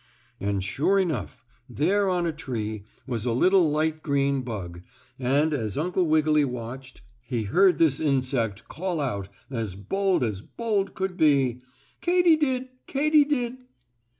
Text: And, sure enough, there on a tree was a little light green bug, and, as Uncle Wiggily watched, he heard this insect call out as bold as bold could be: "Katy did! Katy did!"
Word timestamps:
And, 0.39 0.63
sure 0.63 0.97
enough, 0.97 1.45
there 1.69 2.09
on 2.09 2.25
a 2.25 2.31
tree 2.31 2.85
was 3.05 3.23
a 3.23 3.33
little 3.33 3.69
light 3.69 4.01
green 4.01 4.41
bug, 4.41 4.81
and, 5.19 5.53
as 5.53 5.77
Uncle 5.77 6.07
Wiggily 6.07 6.43
watched, 6.43 7.01
he 7.23 7.43
heard 7.43 7.77
this 7.77 7.99
insect 7.99 8.67
call 8.67 8.99
out 8.99 9.29
as 9.51 9.75
bold 9.75 10.23
as 10.23 10.41
bold 10.41 10.95
could 10.95 11.17
be: 11.17 11.61
"Katy 12.01 12.35
did! 12.35 12.69
Katy 12.87 13.25
did!" 13.25 13.57